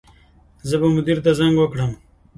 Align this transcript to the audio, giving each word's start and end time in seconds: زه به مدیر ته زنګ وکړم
زه 0.69 0.75
به 0.81 0.87
مدیر 0.95 1.17
ته 1.25 1.31
زنګ 1.39 1.55
وکړم 1.57 1.91